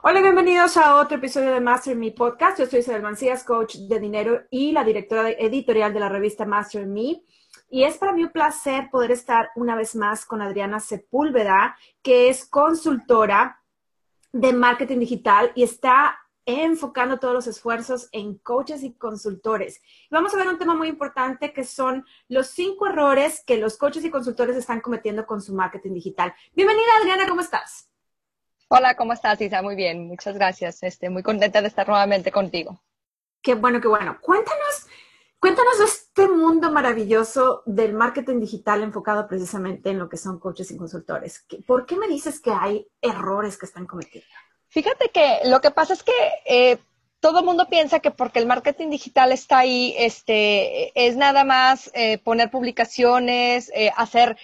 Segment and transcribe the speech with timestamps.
[0.00, 2.60] Hola, bienvenidos a otro episodio de Master Me Podcast.
[2.60, 6.86] Yo soy Isabel Mancías, coach de dinero y la directora editorial de la revista Master
[6.86, 7.24] Me.
[7.68, 12.28] Y es para mí un placer poder estar una vez más con Adriana Sepúlveda, que
[12.28, 13.60] es consultora
[14.32, 19.82] de marketing digital y está enfocando todos los esfuerzos en coaches y consultores.
[20.12, 24.04] Vamos a ver un tema muy importante que son los cinco errores que los coaches
[24.04, 26.32] y consultores están cometiendo con su marketing digital.
[26.54, 27.87] Bienvenida Adriana, ¿cómo estás?
[28.68, 29.62] Hola, ¿cómo estás, Isa?
[29.62, 30.82] Muy bien, muchas gracias.
[30.82, 32.80] Este, muy contenta de estar nuevamente contigo.
[33.42, 34.18] Qué bueno, qué bueno.
[34.20, 34.86] Cuéntanos
[35.40, 40.72] Cuéntanos de este mundo maravilloso del marketing digital enfocado precisamente en lo que son coaches
[40.72, 41.46] y consultores.
[41.64, 44.28] ¿Por qué me dices que hay errores que están cometiendo?
[44.66, 46.12] Fíjate que lo que pasa es que
[46.44, 46.78] eh,
[47.20, 51.90] todo el mundo piensa que porque el marketing digital está ahí, este, es nada más
[51.94, 54.36] eh, poner publicaciones, eh, hacer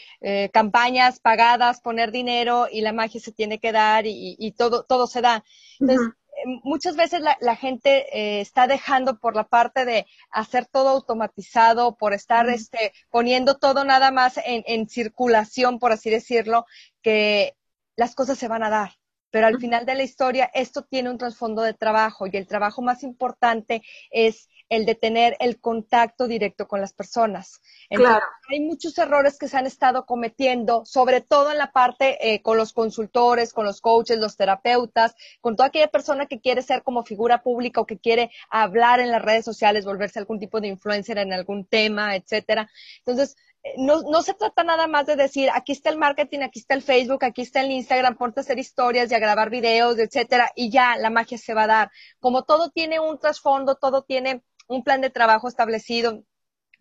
[0.53, 5.21] campañas pagadas, poner dinero y la magia se tiene que dar y, todo, todo se
[5.21, 5.45] da.
[5.79, 6.15] Entonces,
[6.63, 12.13] muchas veces la, gente eh, está dejando por la parte de hacer todo automatizado, por
[12.13, 16.67] estar este, poniendo todo nada más en, en, circulación, por así decirlo,
[17.03, 17.57] que
[17.97, 18.91] las cosas se van a dar.
[19.35, 22.83] Pero al final de la historia, esto tiene un trasfondo de trabajo y el trabajo
[22.83, 23.83] más importante
[24.13, 27.61] es el de tener el contacto directo con las personas.
[27.91, 28.25] claro.
[28.49, 32.57] Hay muchos errores que se han estado cometiendo, sobre todo en la parte eh, con
[32.57, 37.03] los consultores, con los coaches, los terapeutas, con toda aquella persona que quiere ser como
[37.03, 41.19] figura pública o que quiere hablar en las redes sociales, volverse algún tipo de influencer
[41.19, 42.71] en algún tema, etcétera.
[42.99, 43.35] Entonces,
[43.79, 46.83] no, no, se trata nada más de decir, aquí está el marketing, aquí está el
[46.83, 50.71] Facebook, aquí está el Instagram, ponte a hacer historias y a grabar videos, etcétera, y
[50.71, 51.91] ya la magia se va a dar.
[52.21, 56.25] Como todo tiene un trasfondo, todo tiene un plan de trabajo establecido,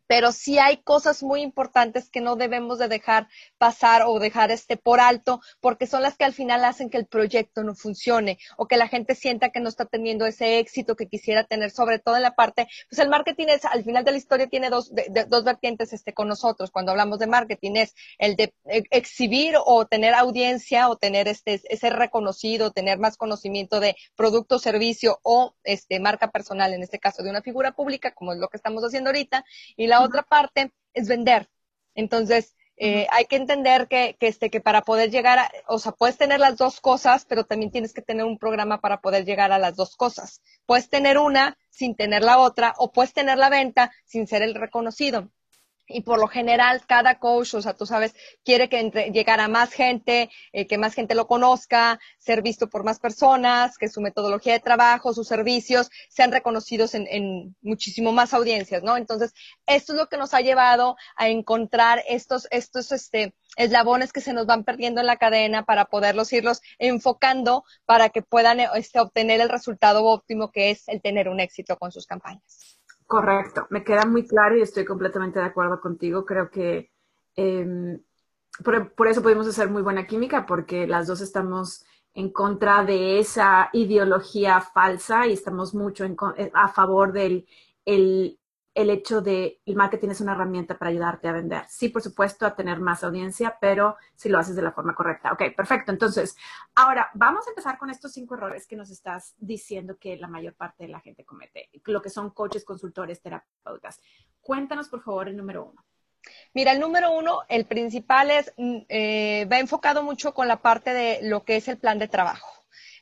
[0.08, 3.28] pero sí hay cosas muy importantes que no debemos de dejar
[3.58, 7.08] pasar o dejar este por alto, porque son las que al final hacen que el
[7.08, 11.08] proyecto no funcione o que la gente sienta que no está teniendo ese éxito que
[11.08, 14.18] quisiera tener, sobre todo en la parte, pues el marketing es, al final de la
[14.18, 14.92] historia tiene dos,
[15.28, 16.72] dos vertientes este, con nosotros.
[16.72, 21.62] Cuando hablamos de marketing es el de e, exhibir o tener audiencia o tener este,
[21.70, 27.24] ese reconocido, tener más conocimiento de producto, servicio o este, marca personal, en este caso
[27.24, 29.46] de una figura pública, como es lo que estamos haciendo ahorita.
[29.76, 31.50] Y la otra parte es vender.
[31.94, 35.92] Entonces, eh, hay que entender que, que, este, que para poder llegar a, o sea,
[35.92, 39.52] puedes tener las dos cosas, pero también tienes que tener un programa para poder llegar
[39.52, 40.42] a las dos cosas.
[40.66, 44.56] Puedes tener una sin tener la otra, o puedes tener la venta sin ser el
[44.56, 45.30] reconocido
[45.88, 49.48] y por lo general cada coach, o sea, tú sabes, quiere que entre, llegar a
[49.48, 54.02] más gente, eh, que más gente lo conozca, ser visto por más personas, que su
[54.02, 58.98] metodología de trabajo, sus servicios sean reconocidos en, en, muchísimo más audiencias, ¿no?
[58.98, 59.34] Entonces,
[59.66, 64.34] esto es lo que nos ha llevado a encontrar estos, estos, este, eslabones que se
[64.34, 69.42] nos van perdiendo en la cadena para poderlos irlos enfocando para que puedan este, obtener
[69.42, 72.80] el resultado óptimo que es el tener un éxito con sus campañas.
[73.14, 76.26] Correcto, me queda muy claro y estoy completamente de acuerdo contigo.
[76.26, 76.90] Creo que
[77.36, 78.02] em,
[78.64, 81.86] por, eso pudimos hacer muy buena química porque las dos estamos
[82.16, 87.46] en contra de esa ideología falsa y estamos mucho eh, a favor del
[87.86, 88.40] el,
[88.76, 91.64] el hecho de el marketing es una herramienta para ayudarte a vender.
[91.70, 95.32] Sí, por supuesto, a tener más audiencia, pero si lo haces de la forma correcta.
[95.32, 95.92] Ok, perfecto.
[95.92, 96.36] Entonces,
[96.76, 100.56] ahora vamos a empezar con estos cinco errores que nos estás diciendo que la mayor
[100.56, 104.00] parte de la gente comete, lo que son coaches, consultores, terapeutas.
[104.42, 105.84] Cuéntanos, por favor, el número uno.
[106.54, 110.94] Mira, el número uno, el principal es, mm, eh, va enfocado mucho con la parte
[110.94, 112.48] de lo que es el plan de trabajo.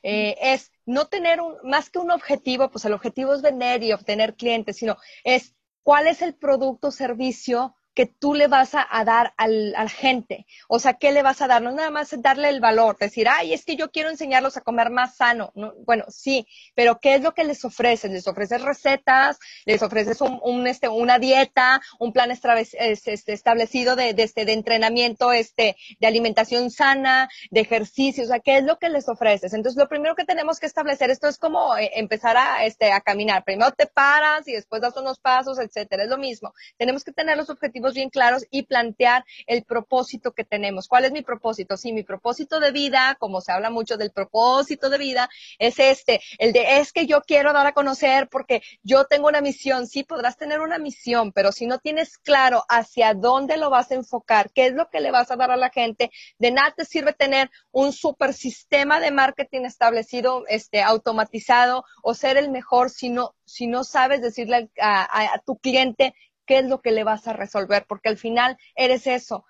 [0.02, 3.92] Eh, es no tener un, más que un objetivo, pues el objetivo es vender y
[3.92, 8.86] obtener clientes, sino es cuál es el producto o servicio que tú le vas a,
[9.04, 10.46] dar al, a la gente.
[10.68, 11.62] O sea, ¿qué le vas a dar?
[11.62, 14.90] No nada más darle el valor, decir, ay, es que yo quiero enseñarlos a comer
[14.90, 15.52] más sano.
[15.84, 18.10] bueno, sí, pero ¿qué es lo que les ofreces?
[18.10, 24.22] Les ofreces recetas, les ofreces un, este, una dieta, un plan este, establecido de, de,
[24.22, 28.24] este, de entrenamiento, este, de alimentación sana, de ejercicio.
[28.24, 29.52] O sea, ¿qué es lo que les ofreces?
[29.52, 33.00] Entonces, lo primero que tenemos que establecer, esto es como eh, empezar a, este, a
[33.00, 33.44] caminar.
[33.44, 36.04] Primero te paras y después das unos pasos, etcétera.
[36.04, 36.54] Es lo mismo.
[36.78, 40.88] Tenemos que tener los objetivos bien claros y plantear el propósito que tenemos.
[40.88, 41.76] ¿Cuál es mi propósito?
[41.76, 46.20] Sí, mi propósito de vida, como se habla mucho del propósito de vida, es este,
[46.38, 49.86] el de es que yo quiero dar a conocer porque yo tengo una misión.
[49.86, 53.94] Sí, podrás tener una misión, pero si no tienes claro hacia dónde lo vas a
[53.94, 56.84] enfocar, qué es lo que le vas a dar a la gente, de nada te
[56.84, 63.08] sirve tener un super sistema de marketing establecido, este, automatizado o ser el mejor si
[63.08, 66.14] no, si no sabes decirle a tu cliente
[66.46, 69.44] qué es lo que le vas a resolver, porque al final eres eso,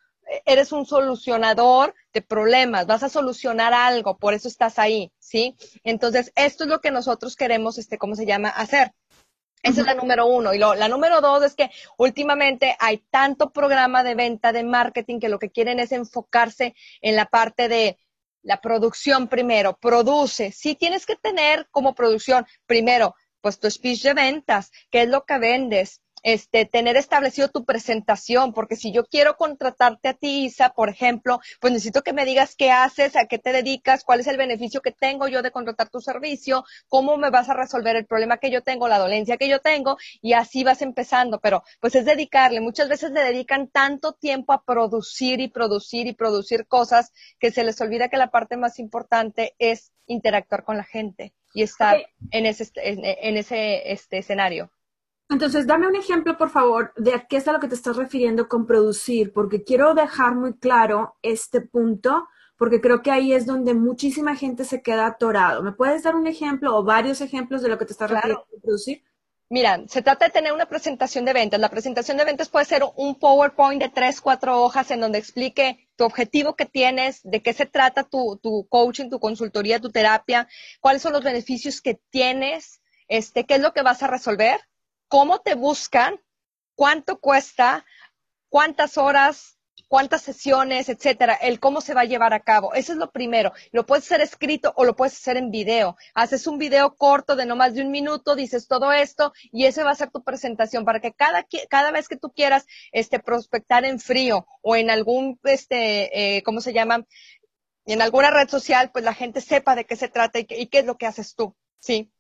[0.44, 5.56] eres un solucionador de problemas, vas a solucionar algo, por eso estás ahí, ¿sí?
[5.85, 8.49] Entonces, esto es lo que nosotros queremos, este, ¿cómo se llama?
[8.49, 8.93] Hacer.
[9.62, 10.53] Esa es la número uno.
[10.55, 15.29] Y la número dos es que últimamente hay tanto programa de venta, de marketing, que
[15.29, 17.97] lo que quieren es enfocarse en la parte de
[18.43, 19.77] la producción primero.
[19.77, 20.50] Produce.
[20.50, 25.25] Sí tienes que tener como producción, primero, pues tu speech de ventas, qué es lo
[25.25, 30.71] que vendes, este, tener establecido tu presentación, porque si yo quiero contratarte a ti, Isa,
[30.71, 34.27] por ejemplo, pues necesito que me digas qué haces, a qué te dedicas, cuál es
[34.27, 38.07] el beneficio que tengo yo de contratar tu servicio, cómo me vas a resolver el
[38.07, 41.95] problema que yo tengo, la dolencia que yo tengo, y así vas empezando, pero pues
[41.95, 47.13] es dedicarle, muchas veces le dedican tanto tiempo a producir y producir y producir cosas
[47.39, 51.63] que se les olvida que la parte más importante es interactuar con la gente y
[51.63, 54.71] estar en ese, en, ese este, escenario.
[55.32, 57.96] Entonces, dame un ejemplo, por favor, de a qué es a lo que te estás
[57.96, 63.46] refiriendo con producir, porque quiero dejar muy claro este punto, porque creo que ahí es
[63.46, 65.62] donde muchísima gente se queda atorado.
[65.62, 68.61] ¿Me puedes dar un ejemplo o varios ejemplos de lo que te estás refiriendo con
[68.61, 69.05] producir?
[69.49, 71.58] Mira, se trata de tener una presentación de ventas.
[71.58, 75.88] La presentación de ventas puede ser un PowerPoint de tres, cuatro hojas en donde explique
[75.96, 80.46] tu objetivo que tienes, de qué se trata tu, tu coaching, tu consultoría, tu terapia,
[80.81, 84.61] cuáles son los beneficios que tienes, este, qué es lo que vas a resolver
[85.12, 86.19] cómo te buscan,
[86.75, 87.85] cuánto cuesta,
[88.49, 92.73] cuántas horas, cuántas sesiones, etcétera, el cómo se va a llevar a cabo.
[92.73, 93.53] Eso es lo primero.
[93.73, 95.99] Lo puedes hacer escrito o lo puedes hacer en video.
[96.14, 99.85] Haces un video corto de no más de un minuto, dices todo esto y ese
[99.85, 103.85] va a ser tu presentación para que cada, cada vez que tú quieras este, prospectar
[103.85, 107.05] en frío o en algún, este, eh, ¿cómo se llama?
[107.85, 110.87] En alguna red social, pues la gente sepa de qué se trata y qué es
[110.87, 111.55] lo que haces tú.
[111.81, 112.11] Sí.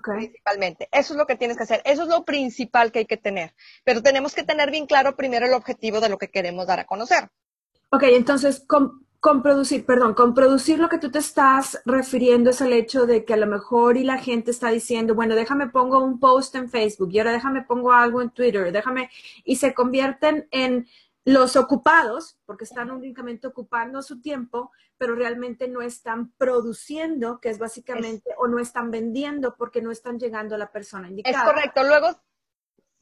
[0.00, 0.88] Principalmente.
[0.90, 1.82] Eso es lo que tienes que hacer.
[1.84, 3.54] Eso es lo principal que hay que tener.
[3.84, 6.86] Pero tenemos que tener bien claro primero el objetivo de lo que queremos dar a
[6.86, 7.28] conocer.
[7.90, 12.62] Ok, entonces, con, con, producir, perdón, con producir lo que tú te estás refiriendo es
[12.62, 16.02] el hecho de que a lo mejor y la gente está diciendo, bueno, déjame pongo
[16.02, 19.10] un post en Facebook y ahora déjame pongo algo en Twitter, déjame,
[19.44, 20.88] y se convierten en
[21.24, 27.58] los ocupados, porque están únicamente ocupando su tiempo, pero realmente no están produciendo, que es
[27.58, 31.44] básicamente, o no están vendiendo porque no están llegando a la persona indicada.
[31.44, 31.82] Es correcto.
[31.84, 32.20] Luego,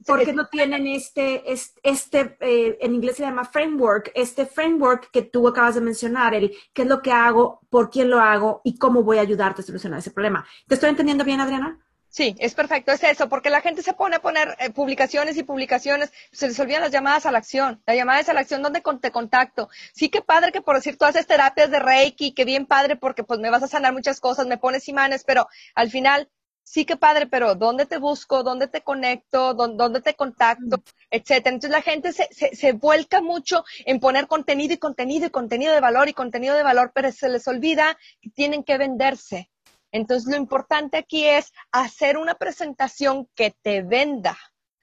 [0.06, 5.46] porque no tienen este, este, eh, en inglés se llama framework, este framework que tú
[5.46, 9.02] acabas de mencionar, el qué es lo que hago, por quién lo hago y cómo
[9.02, 10.46] voy a ayudarte a solucionar ese problema.
[10.67, 11.78] ¿Te estoy entendiendo bien, Adriana?
[12.12, 15.45] Sí, es perfecto, es eso, porque la gente se pone a poner eh, publicaciones y
[15.45, 18.62] publicaciones, se les olvidan las llamadas a la acción, la llamada es a la acción,
[18.62, 19.69] ¿dónde te contacto?
[19.95, 23.23] Sí, qué padre que por decir tú haces terapias de Reiki, que bien padre porque
[23.23, 25.47] pues me vas a sanar muchas cosas, me pones imanes, pero
[25.77, 26.29] al final,
[26.65, 28.43] sí que padre, pero ¿dónde te busco?
[28.43, 29.55] ¿Dónde te conecto?
[29.55, 30.83] ¿Dónde, te contacto?
[31.11, 31.55] Etcétera.
[31.55, 35.73] Entonces la gente se, se, se vuelca mucho en poner contenido y contenido y contenido
[35.73, 39.49] de valor y contenido de valor, pero se les olvida que tienen que venderse
[39.93, 44.39] entonces, lo importante aquí es hacer una presentación que te venda,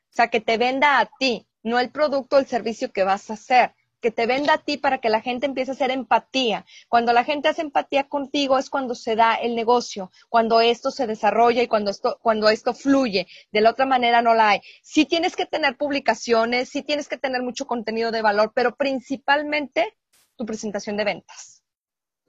[0.09, 3.29] o sea, que te venda a ti, no el producto o el servicio que vas
[3.29, 6.65] a hacer, que te venda a ti para que la gente empiece a hacer empatía.
[6.87, 11.07] Cuando la gente hace empatía contigo es cuando se da el negocio, cuando esto se
[11.07, 13.27] desarrolla y cuando esto, cuando esto fluye.
[13.51, 14.61] De la otra manera no la hay.
[14.83, 19.97] Sí tienes que tener publicaciones, sí tienes que tener mucho contenido de valor, pero principalmente
[20.35, 21.63] tu presentación de ventas.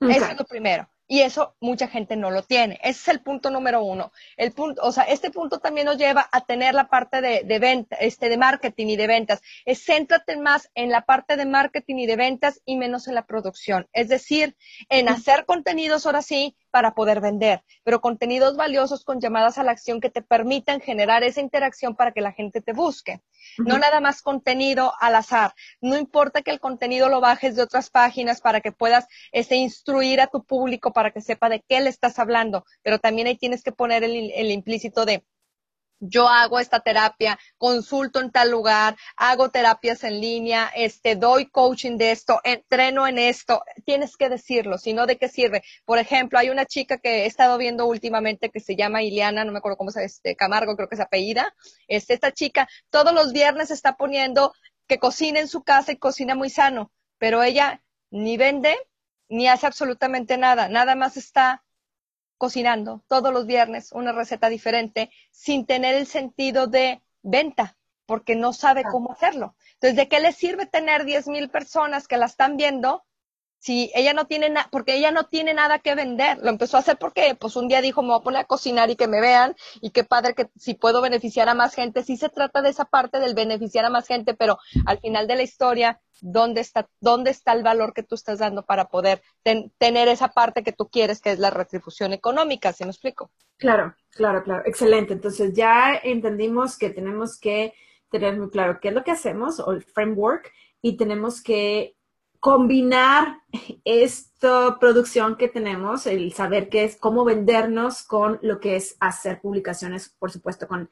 [0.01, 0.89] Eso es lo primero.
[1.11, 2.79] Y eso mucha gente no lo tiene.
[2.83, 4.13] Ese es el punto número uno.
[4.37, 7.59] El punto, o sea, este punto también nos lleva a tener la parte de, de
[7.59, 9.41] venta, este, de marketing y de ventas.
[9.65, 13.25] Es céntrate más en la parte de marketing y de ventas y menos en la
[13.25, 13.89] producción.
[13.95, 14.55] Es decir,
[14.91, 19.73] en hacer contenidos ahora sí para poder vender, pero contenidos valiosos con llamadas a la
[19.73, 23.21] acción que te permitan generar esa interacción para que la gente te busque.
[23.59, 25.55] No nada más contenido al azar.
[25.81, 30.21] No importa que el contenido lo bajes de otras páginas para que puedas este, instruir
[30.21, 33.63] a tu público para que sepa de qué le estás hablando, pero también ahí tienes
[33.63, 35.25] que poner el, el implícito de
[36.01, 41.97] yo hago esta terapia, consulto en tal lugar, hago terapias en línea, este, doy coaching
[41.97, 45.63] de esto, entreno en esto, tienes que decirlo, si no, ¿de qué sirve?
[45.85, 49.53] Por ejemplo, hay una chica que he estado viendo últimamente que se llama Ileana, no
[49.53, 51.55] me acuerdo cómo se este, Camargo, creo que es apellida,
[51.89, 54.53] este, esta chica todos los viernes está poniendo
[54.87, 58.77] que cocina en su casa y cocina muy sano, pero ella ni vende
[59.29, 61.63] ni hace absolutamente nada, nada más está
[62.39, 67.77] cocinando todos los viernes una receta diferente sin tener el sentido de venta,
[68.07, 69.55] porque no sabe cómo hacerlo.
[69.75, 73.05] Entonces, ¿de qué le sirve tener 10 mil personas que la están viendo
[73.59, 76.81] si ella no tiene nada, porque ella no tiene nada que vender, lo empezó a
[76.81, 79.21] hacer porque pues un día dijo me voy a poner a cocinar y que me
[79.21, 82.71] vean y qué padre que si puedo beneficiar a más gente, sí se trata de
[82.71, 86.89] esa parte del beneficiar a más gente, pero al final de la historia, ¿dónde está,
[87.01, 89.23] dónde está el valor que tú estás dando para poder
[89.79, 93.31] tener esa parte que tú quieres, que es la retribución económica, ¿sí me explico?
[93.57, 95.13] Claro, claro, claro, excelente.
[95.13, 97.75] Entonces ya entendimos que tenemos que
[98.11, 101.98] tener muy claro qué es lo que hacemos o el framework y tenemos que
[102.41, 103.43] combinar
[103.85, 109.41] esta producción que tenemos, el saber qué es, cómo vendernos con lo que es hacer
[109.41, 110.91] publicaciones, por supuesto, con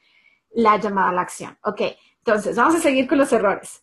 [0.50, 1.58] la llamada a la acción.
[1.62, 1.82] Ok,
[2.18, 3.82] entonces vamos a seguir con los errores.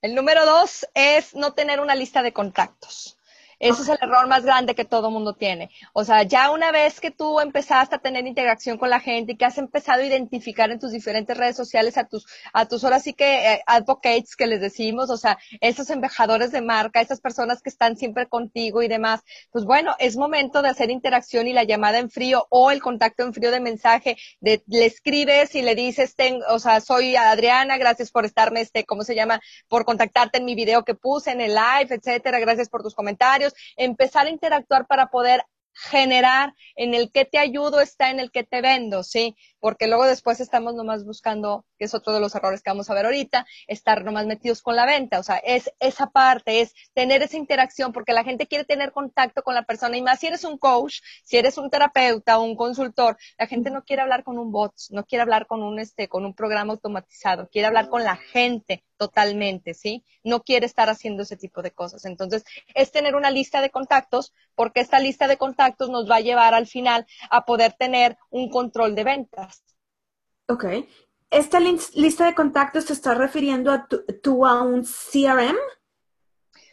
[0.00, 3.18] El número dos es no tener una lista de contactos.
[3.62, 5.70] Ese es el error más grande que todo mundo tiene.
[5.92, 9.36] O sea, ya una vez que tú empezaste a tener interacción con la gente y
[9.36, 12.98] que has empezado a identificar en tus diferentes redes sociales a tus, a tus ahora
[12.98, 17.62] sí que eh, advocates que les decimos, o sea, esos embajadores de marca, esas personas
[17.62, 19.20] que están siempre contigo y demás,
[19.52, 23.22] pues bueno, es momento de hacer interacción y la llamada en frío o el contacto
[23.22, 27.78] en frío de mensaje, de, le escribes y le dices, ten, o sea, soy Adriana,
[27.78, 29.40] gracias por estarme, este, ¿cómo se llama?
[29.68, 33.51] Por contactarte en mi video que puse, en el live, etcétera, gracias por tus comentarios
[33.76, 35.42] empezar a interactuar para poder
[35.74, 39.36] generar en el que te ayudo está en el que te vendo, ¿sí?
[39.60, 42.94] Porque luego después estamos nomás buscando, que es otro de los errores que vamos a
[42.94, 47.22] ver ahorita, estar nomás metidos con la venta, o sea, es esa parte, es tener
[47.22, 50.44] esa interacción, porque la gente quiere tener contacto con la persona y más si eres
[50.44, 54.38] un coach, si eres un terapeuta o un consultor, la gente no quiere hablar con
[54.38, 58.04] un bot, no quiere hablar con un, este, con un programa automatizado, quiere hablar con
[58.04, 60.04] la gente, totalmente, ¿sí?
[60.22, 62.04] No quiere estar haciendo ese tipo de cosas.
[62.04, 66.20] Entonces, es tener una lista de contactos, porque esta lista de contactos nos va a
[66.20, 69.64] llevar al final a poder tener un control de ventas.
[70.46, 70.64] Ok.
[71.30, 73.88] ¿Esta lista de contactos te está refiriendo a
[74.22, 75.56] tu, a un CRM?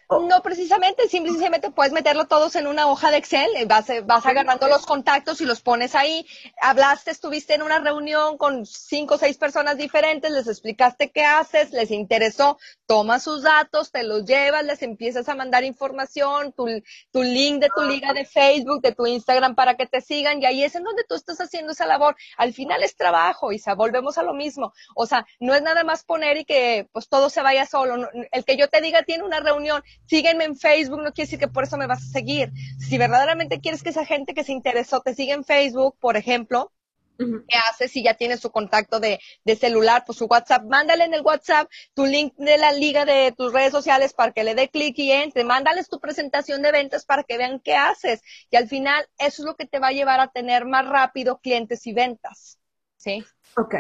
[0.09, 4.25] No precisamente, simplemente puedes meterlo todos en una hoja de Excel, eh, vas, eh, vas
[4.25, 6.25] agarrando los contactos y los pones ahí.
[6.59, 11.71] Hablaste, estuviste en una reunión con cinco o seis personas diferentes, les explicaste qué haces,
[11.73, 16.65] les interesó, tomas sus datos, te los llevas, les empiezas a mandar información, tu,
[17.11, 20.45] tu link de tu liga de Facebook, de tu Instagram para que te sigan y
[20.47, 22.15] ahí es en donde tú estás haciendo esa labor.
[22.35, 24.73] Al final es trabajo y volvemos a lo mismo.
[24.95, 28.09] O sea, no es nada más poner y que pues todo se vaya solo.
[28.31, 31.47] El que yo te diga tiene una reunión, sígueme en Facebook, no quiere decir que
[31.47, 32.51] por eso me vas a seguir.
[32.79, 36.71] Si verdaderamente quieres que esa gente que se interesó te siga en Facebook, por ejemplo,
[37.19, 40.63] ¿Qué haces si ya tienes su contacto de, de, celular, pues su WhatsApp?
[40.63, 44.45] Mándale en el WhatsApp tu link de la liga de tus redes sociales para que
[44.45, 45.43] le dé clic y entre.
[45.43, 48.21] Mándales tu presentación de ventas para que vean qué haces.
[48.49, 51.39] Y al final, eso es lo que te va a llevar a tener más rápido
[51.39, 52.57] clientes y ventas.
[52.95, 53.25] ¿Sí?
[53.57, 53.75] Ok.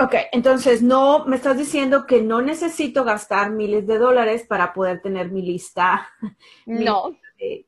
[0.00, 5.02] Ok, entonces no, me estás diciendo que no necesito gastar miles de dólares para poder
[5.02, 6.08] tener mi lista.
[6.66, 7.16] No.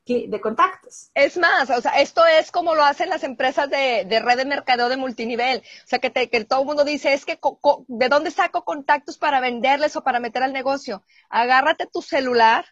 [0.05, 1.11] de, contactos.
[1.13, 4.45] Es más, o sea, esto es como lo hacen las empresas de, de red de
[4.45, 5.59] mercadeo de multinivel.
[5.59, 7.39] O sea, que, que todo el mundo dice, es que,
[7.87, 11.03] ¿de dónde saco contactos para venderles o para meter al negocio?
[11.29, 12.65] Agárrate tu celular,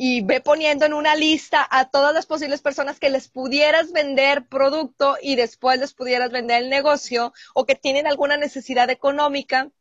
[0.00, 4.46] y ve poniendo en una lista a todas las posibles personas que les pudieras vender
[4.46, 9.72] producto y después les pudieras vender el negocio o que tienen alguna necesidad económica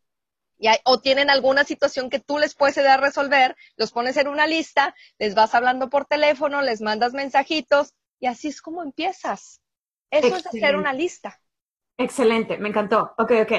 [0.58, 4.28] y o tienen alguna situación que tú les puedes ayudar a resolver, los pones en
[4.28, 9.62] una lista, les vas hablando por teléfono, les mandas mensajitos y así es como empiezas.
[10.10, 11.40] Eso es hacer una lista.
[11.96, 13.14] Excelente, me encantó.
[13.20, 13.54] Ok, ok.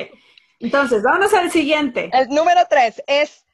[0.58, 2.10] Entonces, vámonos al siguiente.
[2.12, 3.44] El número tres es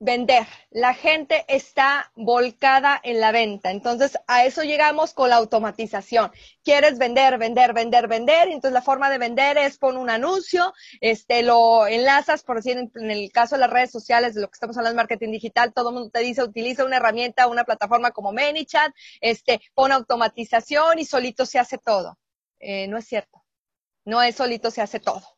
[0.00, 0.46] vender.
[0.70, 3.70] La gente está volcada en la venta.
[3.70, 6.30] Entonces, a eso llegamos con la automatización.
[6.62, 8.48] Quieres vender, vender, vender, vender.
[8.48, 13.10] Entonces, la forma de vender es pon un anuncio, este, lo enlazas, por decir, en,
[13.10, 15.90] el caso de las redes sociales, de lo que estamos hablando de marketing digital, todo
[15.90, 21.04] el mundo te dice, utiliza una herramienta, una plataforma como ManyChat, este, pon automatización y
[21.04, 22.18] solito se hace todo.
[22.60, 23.44] Eh, no es cierto.
[24.04, 25.37] No es solito se hace todo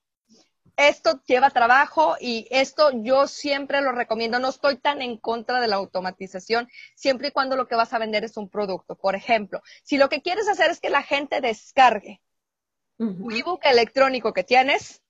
[0.89, 4.39] esto lleva trabajo y esto yo siempre lo recomiendo.
[4.39, 7.99] No estoy tan en contra de la automatización, siempre y cuando lo que vas a
[7.99, 8.97] vender es un producto.
[8.97, 12.21] Por ejemplo, si lo que quieres hacer es que la gente descargue
[12.99, 15.03] un ebook electrónico que tienes,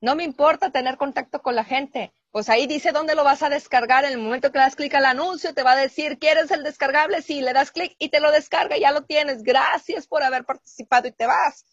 [0.00, 2.12] no me importa tener contacto con la gente.
[2.32, 4.04] Pues ahí dice dónde lo vas a descargar.
[4.04, 6.64] En el momento que le das clic al anuncio, te va a decir, ¿quieres el
[6.64, 7.22] descargable?
[7.22, 9.42] Sí, le das clic y te lo descarga, ya lo tienes.
[9.42, 11.64] Gracias por haber participado y te vas.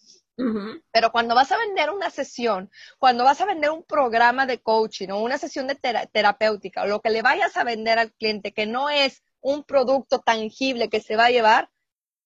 [0.92, 5.10] Pero cuando vas a vender una sesión, cuando vas a vender un programa de coaching
[5.10, 8.66] o una sesión de terapéutica o lo que le vayas a vender al cliente que
[8.66, 11.70] no es un producto tangible que se va a llevar,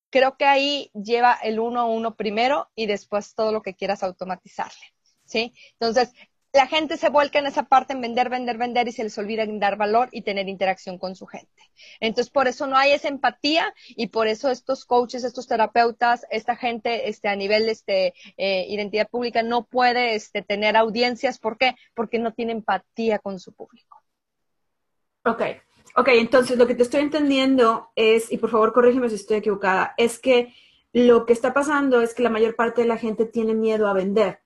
[0.10, 4.03] creo que ahí lleva el uno a uno primero y después todo lo que quieras
[4.03, 4.93] automatizarle.
[5.25, 5.53] ¿Sí?
[5.79, 6.13] Entonces,
[6.53, 9.43] la gente se vuelca en esa parte en vender, vender, vender y se les olvida
[9.48, 11.51] dar valor y tener interacción con su gente.
[12.00, 16.55] Entonces, por eso no hay esa empatía y por eso estos coaches, estos terapeutas, esta
[16.55, 21.39] gente este, a nivel de este, eh, identidad pública no puede este, tener audiencias.
[21.39, 21.75] ¿Por qué?
[21.95, 24.03] Porque no tiene empatía con su público.
[25.25, 25.41] Ok,
[25.95, 29.95] ok, entonces lo que te estoy entendiendo es, y por favor corrígeme si estoy equivocada,
[29.98, 30.53] es que
[30.91, 33.93] lo que está pasando es que la mayor parte de la gente tiene miedo a
[33.93, 34.42] vender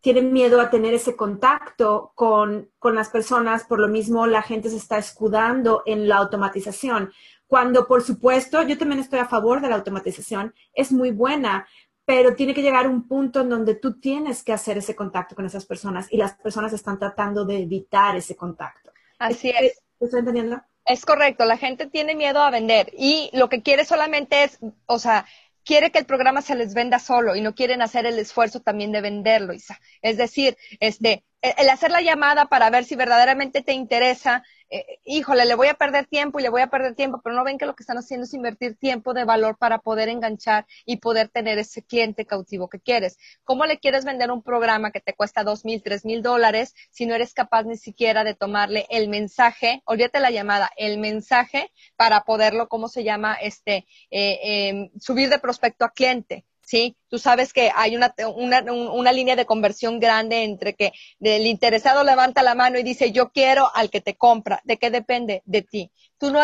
[0.00, 4.76] tienen miedo a tener ese contacto con, las personas, por lo mismo la gente se
[4.76, 7.12] está escudando en la automatización.
[7.46, 11.66] Cuando, por supuesto, yo también estoy a favor de la automatización, es muy buena,
[12.04, 15.46] pero tiene que llegar un punto en donde tú tienes que hacer ese contacto con
[15.46, 18.92] esas personas y las personas están tratando de evitar ese contacto.
[19.18, 19.82] Así es.
[20.00, 20.62] ¿Estás entendiendo?
[20.84, 24.98] Es correcto, la gente tiene miedo a vender y lo que quiere solamente es, o
[24.98, 25.26] sea,
[25.68, 28.90] quiere que el programa se les venda solo y no quieren hacer el esfuerzo también
[28.90, 29.78] de venderlo, Isa.
[30.00, 35.46] Es decir, este, el hacer la llamada para ver si verdaderamente te interesa eh, híjole,
[35.46, 37.66] le voy a perder tiempo y le voy a perder tiempo, pero no ven que
[37.66, 41.58] lo que están haciendo es invertir tiempo de valor para poder enganchar y poder tener
[41.58, 43.18] ese cliente cautivo que quieres.
[43.44, 47.06] ¿Cómo le quieres vender un programa que te cuesta dos mil, tres mil dólares si
[47.06, 52.24] no eres capaz ni siquiera de tomarle el mensaje, olvídate la llamada, el mensaje para
[52.24, 53.34] poderlo, ¿cómo se llama?
[53.34, 56.44] Este, eh, em, subir de prospecto a cliente.
[56.68, 56.96] ¿Sí?
[57.08, 62.04] Tú sabes que hay una, una, una, línea de conversión grande entre que el interesado
[62.04, 64.60] levanta la mano y dice, yo quiero al que te compra.
[64.64, 65.42] ¿De qué depende?
[65.46, 65.90] De ti.
[66.18, 66.40] Tú no,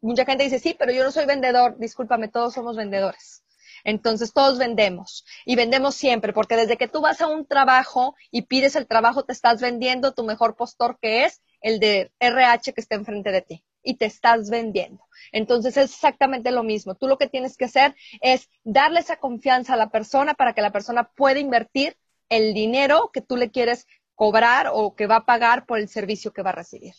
[0.00, 1.76] mucha gente dice, sí, pero yo no soy vendedor.
[1.78, 3.44] Discúlpame, todos somos vendedores.
[3.84, 8.42] Entonces todos vendemos y vendemos siempre, porque desde que tú vas a un trabajo y
[8.42, 12.80] pides el trabajo, te estás vendiendo tu mejor postor que es el de RH que
[12.80, 15.04] está enfrente de ti y te estás vendiendo.
[15.32, 16.94] Entonces es exactamente lo mismo.
[16.94, 20.62] Tú lo que tienes que hacer es darle esa confianza a la persona para que
[20.62, 21.96] la persona pueda invertir
[22.28, 26.32] el dinero que tú le quieres cobrar o que va a pagar por el servicio
[26.32, 26.94] que va a recibir.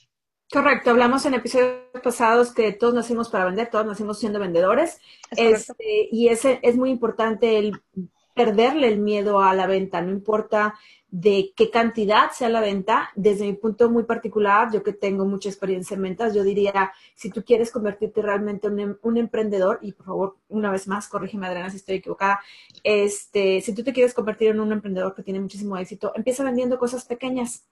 [0.52, 5.00] Correcto, hablamos en episodios pasados que todos nacimos para vender, todos nacimos siendo vendedores.
[5.32, 7.82] Este, y ese es muy importante el
[8.34, 10.76] perderle el miedo a la venta, no importa
[11.14, 13.12] de qué cantidad sea la venta.
[13.16, 17.30] Desde mi punto muy particular, yo que tengo mucha experiencia en ventas, yo diría, si
[17.30, 21.46] tú quieres convertirte realmente en em, un, emprendedor, y por favor, una vez más, corrígeme
[21.46, 22.40] Adriana si estoy equivocada,
[22.84, 26.80] este, si tú te quieres convertir en un emprendedor que tiene muchísimo éxito, empieza vendiendo
[26.80, 27.68] cosas pequeñas.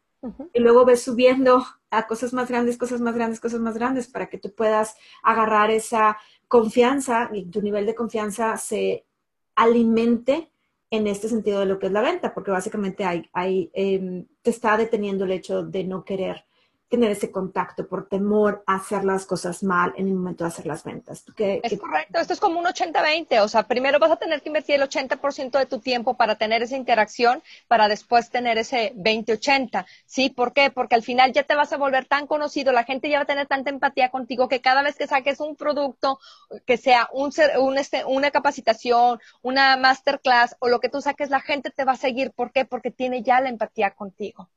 [0.54, 4.30] Y luego ves subiendo a cosas más grandes, cosas más grandes, cosas más grandes, para
[4.30, 9.08] que tú puedas agarrar esa confianza y tu nivel de confianza se
[9.56, 10.51] alimente
[10.92, 14.52] en este sentido de lo que es la venta, porque básicamente hay, hay em, te
[14.52, 16.46] está deteniendo el hecho de no querer
[16.92, 20.66] tener ese contacto por temor a hacer las cosas mal en el momento de hacer
[20.66, 21.24] las ventas.
[21.38, 24.76] es correcto, esto es como un 80-20, o sea, primero vas a tener que invertir
[24.76, 30.32] el 80% de tu tiempo para tener esa interacción, para después tener ese 20-80, ¿sí?
[30.32, 30.70] ¿Por qué?
[30.70, 33.26] Porque al final ya te vas a volver tan conocido, la gente ya va a
[33.26, 36.20] tener tanta empatía contigo que cada vez que saques un producto,
[36.66, 41.40] que sea un, un este, una capacitación, una masterclass o lo que tú saques, la
[41.40, 42.32] gente te va a seguir.
[42.32, 42.66] ¿Por qué?
[42.66, 44.50] Porque tiene ya la empatía contigo.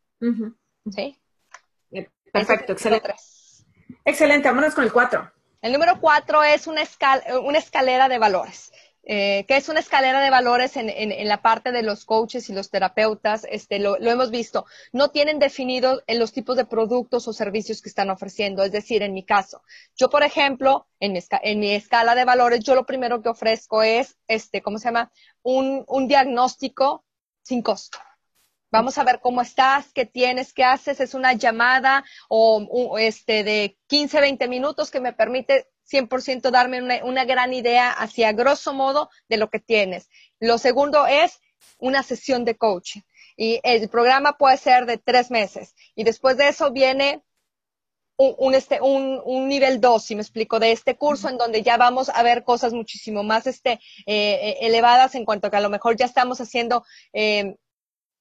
[0.90, 1.16] ¿Sí?
[2.34, 3.14] Perfecto, excelente.
[4.04, 5.32] Excelente, vámonos con el 4.
[5.62, 6.82] El número 4 es una,
[7.44, 8.72] una escalera de valores.
[9.06, 12.54] Eh, que es una escalera de valores en, en, la parte de los coaches y
[12.54, 17.28] los terapeutas, este, lo, lo hemos visto, no tienen definido en los tipos de productos
[17.28, 18.62] o servicios que están ofreciendo.
[18.62, 19.62] Es decir, en mi caso,
[19.94, 23.82] yo, por ejemplo, en mi, en mi escala de valores, yo lo primero que ofrezco
[23.82, 25.12] es, este, ¿cómo se llama?
[25.42, 27.04] Un, un diagnóstico
[27.42, 27.98] sin costo.
[28.74, 30.98] Vamos a ver cómo estás, qué tienes, qué haces.
[30.98, 37.04] Es una llamada o, este de 15, 20 minutos que me permite 100% darme una,
[37.04, 40.08] una gran idea hacia grosso modo de lo que tienes.
[40.40, 41.38] Lo segundo es
[41.78, 43.02] una sesión de coaching.
[43.36, 45.76] Y el programa puede ser de tres meses.
[45.94, 47.22] Y después de eso viene
[48.16, 51.76] un, este, un, un nivel 2, si me explico, de este curso en donde ya
[51.76, 55.60] vamos a ver cosas muchísimo más este, eh, eh elevadas en cuanto a que a
[55.60, 57.56] lo mejor ya estamos haciendo eh,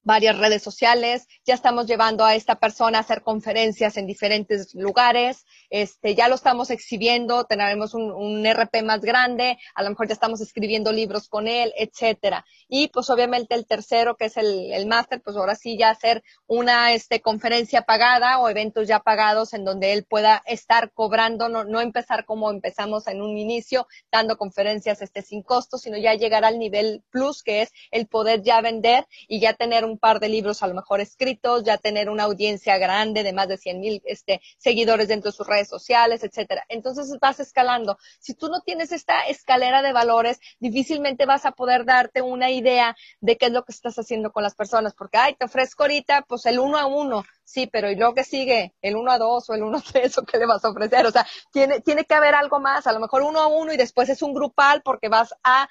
[0.03, 5.45] varias redes sociales, ya estamos llevando a esta persona a hacer conferencias en diferentes lugares,
[5.69, 10.13] este, ya lo estamos exhibiendo, tenemos un, un, RP más grande, a lo mejor ya
[10.13, 12.45] estamos escribiendo libros con él, etcétera.
[12.67, 16.23] Y pues obviamente el tercero, que es el, el máster, pues ahora sí ya hacer
[16.47, 21.63] una este, conferencia pagada o eventos ya pagados en donde él pueda estar cobrando, no,
[21.63, 26.43] no empezar como empezamos en un inicio, dando conferencias este, sin costo, sino ya llegar
[26.45, 30.19] al nivel plus, que es el poder ya vender y ya tener un un par
[30.19, 33.79] de libros a lo mejor escritos, ya tener una audiencia grande de más de 100
[33.79, 36.65] mil este, seguidores dentro de sus redes sociales, etcétera.
[36.67, 37.97] Entonces vas escalando.
[38.19, 42.95] Si tú no tienes esta escalera de valores, difícilmente vas a poder darte una idea
[43.21, 46.23] de qué es lo que estás haciendo con las personas, porque, ay, te ofrezco ahorita,
[46.27, 48.73] pues el uno a uno, sí, pero ¿y luego que sigue?
[48.81, 51.05] ¿El uno a dos o el uno a tres o qué le vas a ofrecer?
[51.05, 53.77] O sea, tiene, tiene que haber algo más, a lo mejor uno a uno y
[53.77, 55.67] después es un grupal porque vas a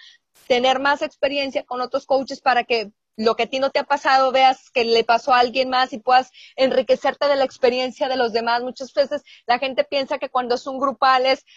[0.47, 3.85] tener más experiencia con otros coaches para que lo que a ti no te ha
[3.85, 8.17] pasado, veas que le pasó a alguien más y puedas enriquecerte de la experiencia de
[8.17, 8.63] los demás.
[8.63, 10.81] Muchas veces la gente piensa que cuando es un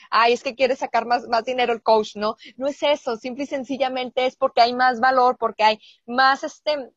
[0.09, 2.35] ay, es que quiere sacar más, más dinero el coach, ¿no?
[2.57, 6.91] No es eso, simple y sencillamente es porque hay más valor, porque hay más, este,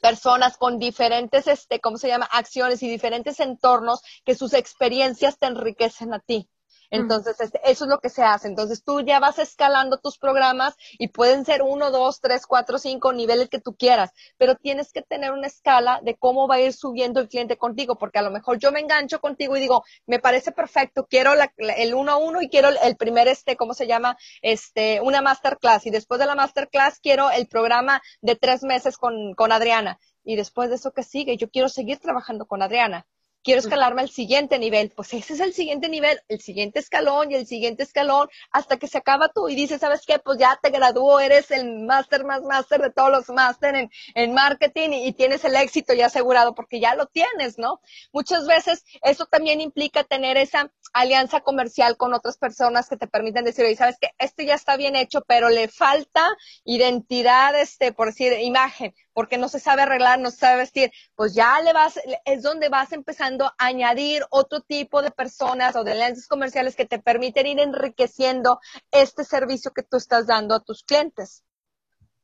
[0.00, 2.28] personas con diferentes, este, ¿cómo se llama?
[2.32, 6.48] Acciones y diferentes entornos que sus experiencias te enriquecen a ti.
[6.90, 8.48] Entonces, este, eso es lo que se hace.
[8.48, 13.12] Entonces, tú ya vas escalando tus programas y pueden ser uno, dos, tres, cuatro, cinco
[13.12, 16.72] niveles que tú quieras, pero tienes que tener una escala de cómo va a ir
[16.72, 20.18] subiendo el cliente contigo, porque a lo mejor yo me engancho contigo y digo, me
[20.18, 24.16] parece perfecto, quiero el uno a uno y quiero el, primer, este, ¿cómo se llama?
[24.42, 29.34] Este, una masterclass y después de la masterclass quiero el programa de tres meses con,
[29.34, 29.98] con Adriana.
[30.24, 33.06] Y después de eso que sigue, yo quiero seguir trabajando con Adriana
[33.48, 37.34] quiero escalarme al siguiente nivel, pues ese es el siguiente nivel, el siguiente escalón y
[37.34, 40.18] el siguiente escalón hasta que se acaba tú y dices, ¿sabes qué?
[40.18, 44.34] Pues ya te graduó, eres el máster más máster de todos los máster en, en
[44.34, 47.80] marketing y, y, tienes el éxito ya asegurado porque ya lo tienes, ¿no?
[48.12, 53.44] Muchas veces eso también implica tener esa alianza comercial con otras personas que te permiten
[53.44, 54.10] decir, oye, ¿sabes qué?
[54.18, 56.24] Este ya está bien hecho, pero le falta
[56.64, 61.34] identidad, este, por decir, imagen porque no se sabe arreglar, no se sabe vestir, pues
[61.34, 65.90] ya le vas, es donde vas empezando a añadir otro tipo de personas o de
[65.90, 68.60] alianzas comerciales que te permiten ir enriqueciendo
[68.92, 71.42] este servicio que tú estás dando a tus clientes.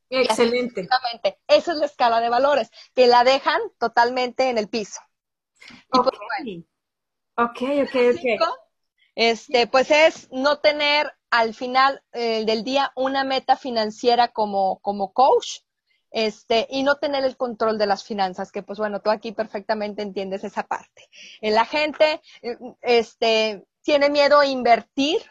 [0.09, 0.83] Excelente.
[0.83, 1.41] Exactamente.
[1.49, 5.01] Esa es la escala de valores, que la dejan totalmente en el piso.
[5.91, 6.15] Ok,
[7.37, 7.97] ok, ok,
[8.41, 8.49] ok.
[9.15, 15.13] Este, pues es no tener al final eh, del día una meta financiera como, como
[15.13, 15.61] coach,
[16.11, 20.03] este, y no tener el control de las finanzas, que pues bueno, tú aquí perfectamente
[20.03, 21.09] entiendes esa parte.
[21.41, 22.21] La gente,
[22.83, 25.23] este, tiene miedo a invertir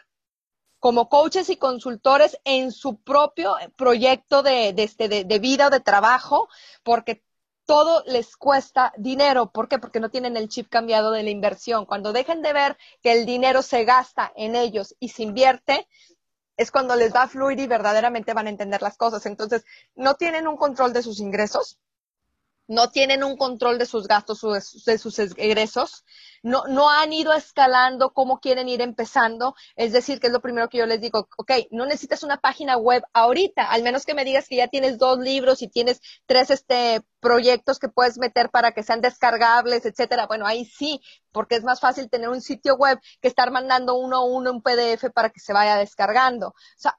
[0.78, 5.70] como coaches y consultores en su propio proyecto de, de, este, de, de vida o
[5.70, 6.50] de trabajo,
[6.82, 7.23] porque
[7.66, 9.50] todo les cuesta dinero.
[9.50, 9.78] ¿Por qué?
[9.78, 11.86] Porque no tienen el chip cambiado de la inversión.
[11.86, 15.86] Cuando dejen de ver que el dinero se gasta en ellos y se invierte,
[16.56, 19.26] es cuando les va a fluir y verdaderamente van a entender las cosas.
[19.26, 21.78] Entonces, no tienen un control de sus ingresos,
[22.66, 24.40] no tienen un control de sus gastos,
[24.86, 26.04] de sus egresos,
[26.42, 29.54] no, no han ido escalando cómo quieren ir empezando.
[29.76, 32.76] Es decir, que es lo primero que yo les digo, ok, no necesitas una página
[32.76, 36.50] web ahorita, al menos que me digas que ya tienes dos libros y tienes tres
[36.50, 40.26] este, proyectos que puedes meter para que sean descargables, etcétera.
[40.26, 41.00] Bueno, ahí sí,
[41.32, 44.62] porque es más fácil tener un sitio web que estar mandando uno a uno un
[44.62, 46.48] PDF para que se vaya descargando.
[46.48, 46.96] O sea,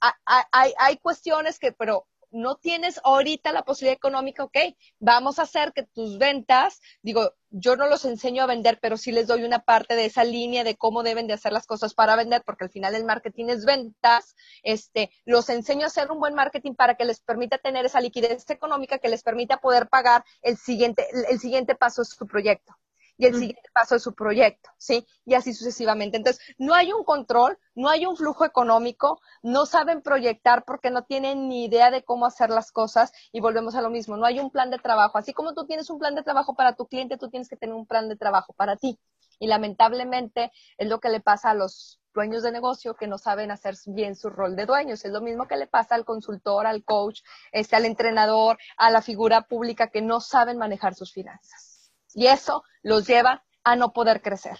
[0.51, 4.57] hay, hay cuestiones que, pero no tienes ahorita la posibilidad económica, ok,
[4.99, 9.13] vamos a hacer que tus ventas, digo, yo no los enseño a vender, pero sí
[9.13, 12.17] les doy una parte de esa línea de cómo deben de hacer las cosas para
[12.17, 16.35] vender, porque al final el marketing es ventas, este, los enseño a hacer un buen
[16.35, 20.57] marketing para que les permita tener esa liquidez económica que les permita poder pagar el
[20.57, 22.75] siguiente, el siguiente paso de su proyecto
[23.17, 25.07] y el siguiente paso de su proyecto, ¿sí?
[25.25, 26.17] Y así sucesivamente.
[26.17, 31.03] Entonces, no hay un control, no hay un flujo económico, no saben proyectar porque no
[31.05, 34.39] tienen ni idea de cómo hacer las cosas y volvemos a lo mismo, no hay
[34.39, 35.17] un plan de trabajo.
[35.17, 37.75] Así como tú tienes un plan de trabajo para tu cliente, tú tienes que tener
[37.75, 38.99] un plan de trabajo para ti.
[39.39, 43.51] Y lamentablemente es lo que le pasa a los dueños de negocio que no saben
[43.51, 45.03] hacer bien su rol de dueños.
[45.03, 49.01] Es lo mismo que le pasa al consultor, al coach, este, al entrenador, a la
[49.01, 51.74] figura pública que no saben manejar sus finanzas
[52.15, 54.57] y eso los lleva a no poder crecer.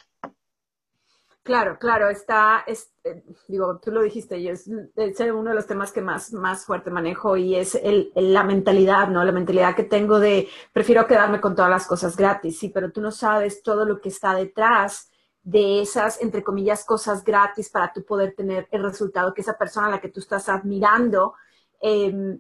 [1.42, 5.92] Claro, claro, está, es, eh, digo, tú lo dijiste, y es, uno de los temas
[5.92, 9.24] que más, más fuerte manejo y es el, la mentalidad, ¿no?
[9.24, 13.00] La mentalidad que tengo de prefiero quedarme con todas las cosas gratis, sí, pero tú
[13.00, 15.12] no sabes todo lo que está detrás
[15.44, 19.86] de esas, entre comillas, cosas gratis para tú poder tener el resultado que esa persona
[19.86, 21.36] a la que tú estás admirando
[21.80, 22.40] eh,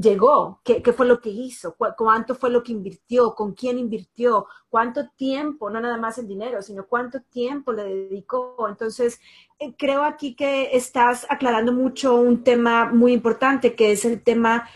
[0.00, 5.08] llegó, qué, fue lo que hizo, cuánto fue lo que invirtió, con quién invirtió, cuánto
[5.16, 8.66] tiempo, no nada más en dinero, sino cuánto tiempo le dedicó.
[8.68, 9.20] Entonces,
[9.58, 14.68] eh, creo aquí que estás aclarando mucho un tema muy importante, que es el tema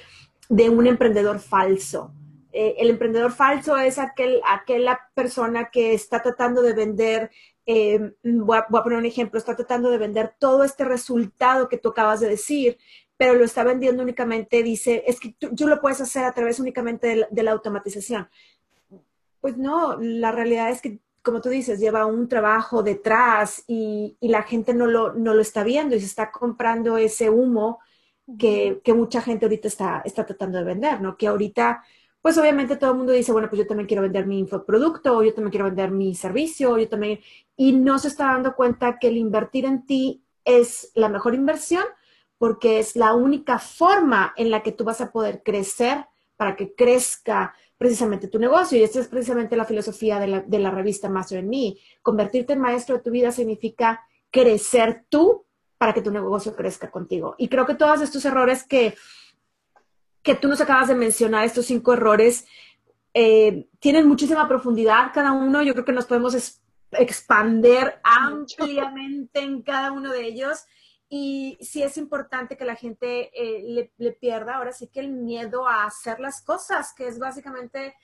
[0.48, 2.12] de un emprendedor falso.
[2.52, 7.30] Eh, el emprendedor falso es aquel, aquella persona que está tratando de vender,
[7.66, 11.90] eh, voy, a, poner un ejemplo, está tratando de vender todo este resultado que tú
[11.90, 12.78] acabas de decir,
[13.20, 17.28] pero lo está vendiendo únicamente, dice, es que tú, lo puedes hacer a través únicamente
[17.30, 18.30] de la, automatización.
[19.42, 24.42] Pues no, la realidad es que, como tú dices, lleva un trabajo detrás y, la
[24.44, 27.80] gente no lo, no lo está viendo y se está comprando ese humo
[28.38, 31.18] que, mucha gente ahorita está, está tratando de vender, ¿no?
[31.18, 31.84] Que ahorita,
[32.22, 35.22] pues obviamente todo el mundo dice, bueno, pues yo también quiero vender mi infoproducto, o
[35.22, 37.20] yo también quiero vender mi servicio, yo también,
[37.54, 41.84] y no se está dando cuenta que el invertir en ti es la mejor inversión
[42.40, 46.06] porque es la única forma en la que tú vas a poder crecer
[46.38, 48.78] para que crezca precisamente tu negocio.
[48.78, 51.74] Y esta es precisamente la filosofía de la, de la revista Master en Me.
[52.00, 54.00] Convertirte en maestro de tu vida significa
[54.30, 55.44] crecer tú
[55.76, 57.34] para que tu negocio crezca contigo.
[57.36, 58.94] Y creo que todos estos errores que,
[60.22, 62.46] que tú nos acabas de mencionar, estos cinco errores,
[63.12, 65.62] eh, tienen muchísima profundidad cada uno.
[65.62, 70.64] Yo creo que nos podemos expander ampliamente en cada uno de ellos
[71.12, 75.66] y sí es importante que la gente eh, le, pierda ahora sí que el miedo
[75.66, 77.96] a hacer las cosas, que es básicamente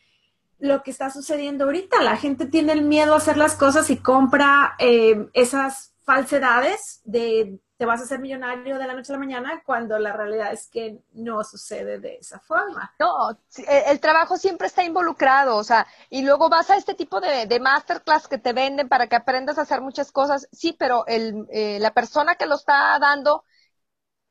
[0.59, 2.03] lo que está sucediendo ahorita.
[2.03, 7.61] La gente tiene el miedo a hacer las cosas y compra eh, esas falsedades de
[7.77, 10.69] te vas a hacer millonario de la noche a la mañana cuando la realidad es
[10.69, 12.95] que no sucede de esa forma.
[12.99, 17.21] No, e, el, trabajo siempre está involucrado, o sea, y luego vas a este tipo
[17.21, 21.07] de, de masterclass que te venden para que aprendas a hacer muchas cosas, sí, pero
[21.07, 23.45] el, eh, la persona que lo está dando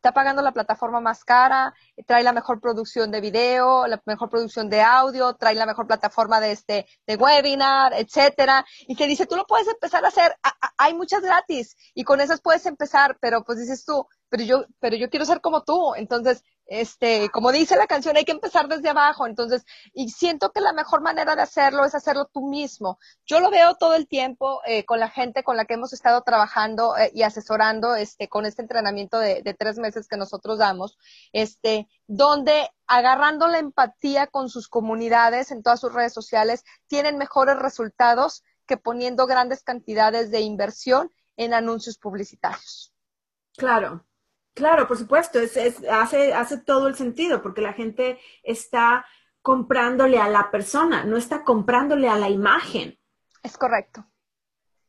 [0.05, 1.73] está pagando la plataforma más cara,
[2.05, 6.39] trae la mejor producción de video, la mejor producción de audio, trae la mejor plataforma
[6.39, 10.35] de este, de webinar, etcétera, y te dice, tú lo puedes empezar a hacer,
[10.77, 14.95] hay muchas gratis, y con esas puedes empezar, pero pues dices tú, pero yo, pero
[14.95, 18.89] yo quiero ser como tú, entonces este, como dice la canción, hay que empezar desde
[18.89, 19.27] abajo.
[19.27, 22.99] Entonces, y siento que la mejor manera de hacerlo es hacerlo tú mismo.
[23.25, 26.21] Yo lo veo todo el tiempo eh, con la gente con la que hemos estado
[26.23, 30.97] trabajando eh, y asesorando, este, con este entrenamiento de, de, tres meses que nosotros damos,
[31.31, 37.57] este, donde agarrando la empatía con sus comunidades en todas sus redes sociales, tienen mejores
[37.57, 42.93] resultados que poniendo grandes cantidades de inversión en anuncios publicitarios.
[43.57, 44.05] Claro,
[44.55, 45.57] Claro, por supuesto, es,
[45.91, 49.05] hace, hace todo el sentido porque la gente está
[49.41, 52.97] comprándole a la persona, no está comprándole a la imagen.
[53.43, 54.07] Es correcto.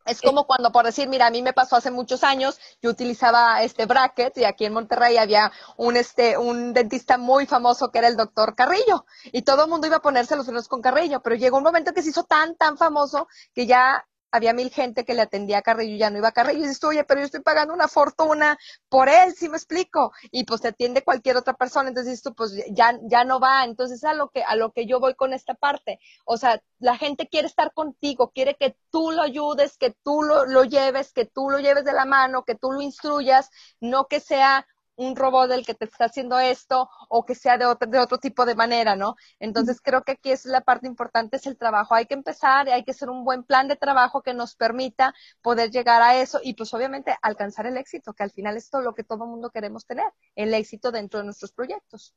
[0.07, 3.62] Es como cuando, por decir, mira, a mí me pasó hace muchos años, yo utilizaba
[3.64, 8.07] este bracket y aquí en Monterrey había un, este, un dentista muy famoso que era
[8.07, 11.35] el doctor Carrillo y todo el mundo iba a ponerse los frenos con Carrillo, pero
[11.35, 15.14] llegó un momento que se hizo tan, tan famoso que ya había mil gente que
[15.14, 16.61] le atendía a Carrillo y ya no iba a Carrillo.
[16.61, 20.12] Y dices, oye, pero yo estoy pagando una fortuna por él, si me explico.
[20.31, 21.88] Y pues te atiende cualquier otra persona.
[21.88, 23.64] Entonces dices tú, pues ya, ya no va.
[23.64, 25.99] Entonces a lo que, a lo que yo voy con esta parte.
[26.25, 30.44] O sea, la gente quiere estar contigo, quiere que tú lo ayudes, que tú lo,
[30.46, 34.20] lo lleves, que tú lo lleves de la mano, que tú lo instruyas, no que
[34.20, 37.98] sea un robot del que te está haciendo esto o que sea de otro, de
[37.98, 39.16] otro tipo de manera, ¿no?
[39.38, 41.94] Entonces creo que aquí es la parte importante, es el trabajo.
[41.94, 45.14] Hay que empezar, y hay que hacer un buen plan de trabajo que nos permita
[45.42, 48.82] poder llegar a eso y pues obviamente alcanzar el éxito, que al final es todo
[48.82, 52.14] lo que todo el mundo queremos tener, el éxito dentro de nuestros proyectos.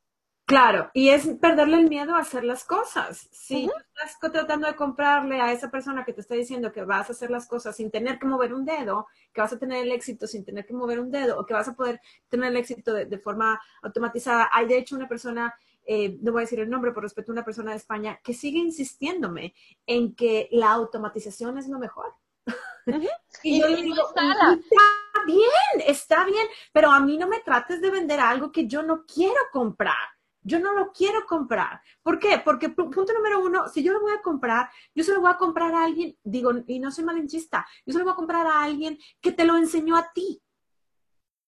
[0.49, 3.29] Claro, y es perderle el miedo a hacer las cosas.
[3.31, 7.13] Si estás tratando de comprarle a esa persona que te está diciendo que vas a
[7.13, 10.25] hacer las cosas sin tener que mover un dedo, que vas a tener el éxito
[10.25, 13.19] sin tener que mover un dedo, o que vas a poder tener el éxito de,
[13.19, 14.49] forma automatizada.
[14.51, 15.53] Hay de hecho una persona,
[15.85, 18.33] eh, no voy a decir el nombre por respeto a una persona de España, que
[18.33, 19.53] sigue insistiéndome
[19.85, 22.15] en que la automatización es lo mejor.
[23.43, 24.55] y, yo le digo, está
[25.27, 29.05] bien, está bien, pero a mí no me trates de vender algo que yo no
[29.05, 30.17] quiero comprar
[30.49, 31.81] yo no lo quiero comprar.
[32.01, 32.41] ¿Por qué?
[32.43, 35.37] Porque punto número uno, si yo lo voy a comprar, yo se lo voy a
[35.37, 38.63] comprar a alguien, digo, y no soy malinchista, yo se lo voy a comprar a
[38.63, 40.41] alguien que te lo enseñó a ti.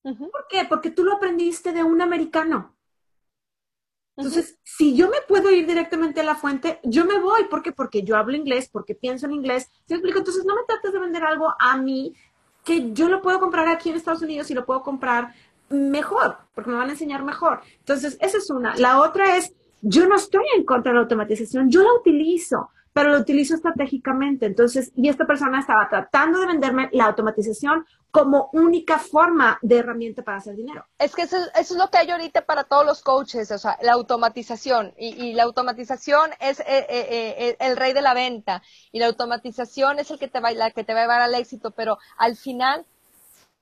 [0.03, 0.65] ¿Por qué?
[0.67, 2.75] Porque tú lo aprendiste de un americano.
[4.17, 7.45] Entonces, si yo me puedo ir directamente a la fuente, yo me voy.
[7.45, 7.71] ¿Por qué?
[7.71, 9.69] Porque yo hablo inglés, porque pienso en inglés.
[9.85, 10.19] ¿Sí explico?
[10.19, 12.15] Entonces, no me trates de vender algo a mí
[12.63, 15.33] que yo lo puedo comprar aquí en Estados Unidos y lo puedo comprar
[15.71, 17.61] mejor, porque me van a enseñar mejor.
[17.79, 18.75] Entonces, esa es una.
[18.75, 22.69] La otra es, yo no estoy en contra de la automatización, yo la utilizo.
[22.93, 24.45] pero lo utilizo estratégicamente.
[24.45, 30.23] Entonces, y esta persona estaba tratando de venderme la automatización como única forma de herramienta
[30.23, 30.85] para hacer dinero.
[30.99, 33.93] Es que eso, es lo que hay ahorita para todos los coaches, o sea, la
[33.93, 34.93] automatización.
[34.97, 38.61] Y, la automatización es eh, eh, eh, el rey de la venta.
[38.91, 41.35] Y la automatización es el que te va, la que te va a llevar al
[41.35, 41.71] éxito.
[41.71, 42.85] Pero al final,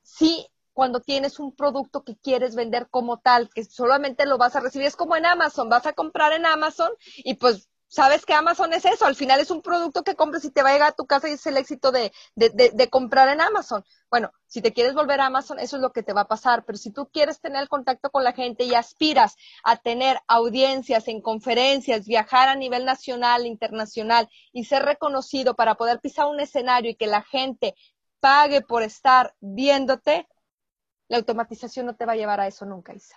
[0.02, 4.60] sí cuando tienes un producto que quieres vender como tal, que solamente lo vas a
[4.60, 4.86] recibir.
[4.86, 8.84] Es como en Amazon, vas a comprar en Amazon y pues sabes que Amazon es
[8.84, 11.06] eso, al final es un producto que compras y te va a llegar a tu
[11.06, 13.84] casa y es el éxito de, de, comprar en Amazon.
[14.08, 16.64] Bueno, si te quieres volver a Amazon, eso es lo que te va a pasar,
[16.64, 21.20] pero si tú quieres tener contacto con la gente y aspiras a tener audiencias en
[21.20, 26.96] conferencias, viajar a nivel nacional, internacional y ser reconocido para poder pisar un escenario y
[26.96, 27.74] que la gente
[28.20, 30.28] pague por estar viéndote,
[31.10, 33.16] la automatización no te va a llevar a eso nunca, Isa.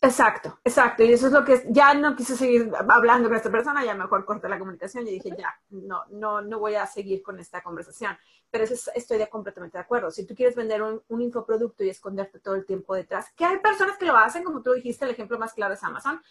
[0.00, 1.02] Exacto, exacto.
[1.02, 4.24] Y eso es lo que ya no quise seguir hablando con esta persona, ya mejor
[4.24, 8.16] corté la comunicación y dije, ya, no, no, no voy a seguir con esta conversación.
[8.50, 10.10] Pero eso estoy de, completamente de acuerdo.
[10.10, 13.58] Si tú quieres vender un, un, infoproducto y esconderte todo el tiempo detrás, que hay
[13.58, 16.22] personas que lo hacen, como tú dijiste, el ejemplo más claro es Amazon,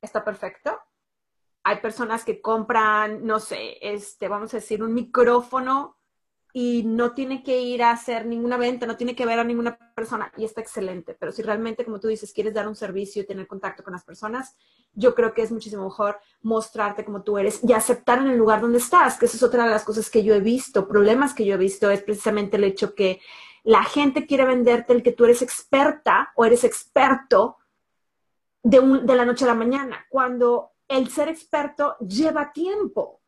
[0.00, 0.78] está perfecto.
[1.62, 5.98] Hay personas que compran, no sé, este, vamos a decir, un micrófono
[6.56, 9.76] y no tiene que ir a hacer ninguna venta, no tiene que ver a ninguna
[9.96, 11.16] persona y está excelente.
[11.18, 14.04] Pero si realmente, como tú dices, quieres dar un servicio y tener contacto con las
[14.04, 14.54] personas,
[14.92, 18.60] yo creo que es muchísimo mejor mostrarte como tú eres y aceptar en el lugar
[18.60, 21.44] donde estás, que esa es otra de las cosas que yo he visto, problemas que
[21.44, 23.20] yo he visto, es precisamente el hecho que
[23.64, 27.56] la gente quiere venderte el que tú eres experta o eres experto
[28.62, 33.22] de, de la noche a la mañana, cuando el ser experto lleva tiempo.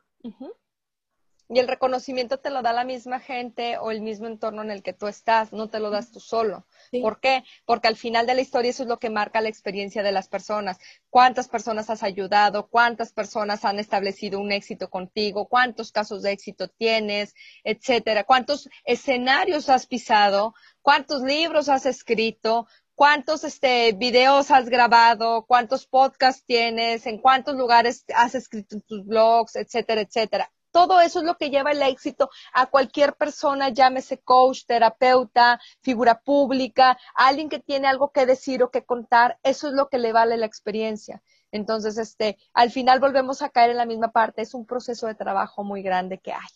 [1.48, 4.82] Y el reconocimiento te lo da la misma gente o el mismo entorno en el
[4.82, 6.66] que tú estás, no te lo das tú solo.
[7.00, 7.44] ¿Por qué?
[7.64, 10.28] Porque al final de la historia eso es lo que marca la experiencia de las
[10.28, 10.78] personas.
[11.08, 12.68] ¿Cuántas personas has ayudado?
[12.68, 15.46] ¿Cuántas personas han establecido un éxito contigo?
[15.46, 17.34] ¿Cuántos casos de éxito tienes?
[17.62, 18.24] Etcétera.
[18.24, 20.54] ¿Cuántos escenarios has pisado?
[20.82, 22.66] ¿Cuántos libros has escrito?
[22.96, 29.54] cuántos este, videos has grabado, cuántos podcasts tienes, en cuántos lugares has escrito tus blogs,
[29.54, 30.50] etcétera, etcétera.
[30.76, 36.20] Todo eso es lo que lleva el éxito a cualquier persona, llámese coach, terapeuta, figura
[36.20, 40.12] pública, alguien que tiene algo que decir o que contar, eso es lo que le
[40.12, 41.22] vale la experiencia.
[41.50, 45.14] Entonces, este, al final volvemos a caer en la misma parte, es un proceso de
[45.14, 46.48] trabajo muy grande que hay.